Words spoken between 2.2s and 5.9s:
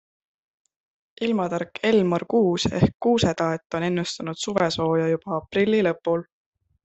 Kuus ehk Kuuse-taat on ennustanud suvesooja juba aprilli